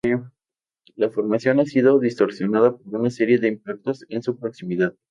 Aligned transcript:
La 0.95 1.11
formación 1.11 1.59
ha 1.59 1.65
sido 1.65 1.99
distorsionada 1.99 2.75
por 2.75 2.95
una 2.99 3.11
serie 3.11 3.37
de 3.37 3.49
impactos 3.49 4.03
en 4.09 4.23
su 4.23 4.35
proximidad. 4.35 4.95